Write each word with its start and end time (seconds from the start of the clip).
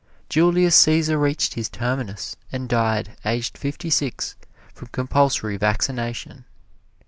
Julius 0.29 0.75
Cæsar 0.83 1.21
reached 1.21 1.53
his 1.53 1.69
terminus 1.69 2.35
and 2.51 2.67
died, 2.67 3.17
aged 3.23 3.55
fifty 3.55 3.91
six, 3.91 4.35
from 4.73 4.87
compulsory 4.87 5.57
vaccination. 5.57 6.45